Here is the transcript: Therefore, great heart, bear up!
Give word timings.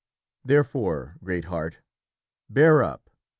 Therefore, 0.43 1.17
great 1.23 1.45
heart, 1.45 1.77
bear 2.49 2.81
up! 2.83 3.11